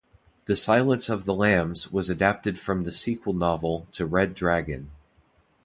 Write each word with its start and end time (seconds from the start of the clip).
"The 0.45 0.55
Silence 0.55 1.09
of 1.09 1.25
the 1.25 1.33
Lambs" 1.35 1.91
was 1.91 2.09
adapted 2.09 2.57
from 2.57 2.85
the 2.85 2.91
sequel 2.91 3.33
novel 3.33 3.85
to 3.91 4.07
"Red 4.07 4.33
Dragon. 4.33 4.89